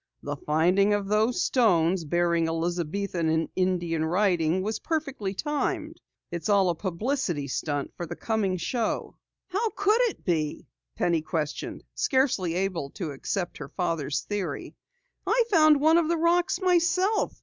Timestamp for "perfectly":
4.79-5.35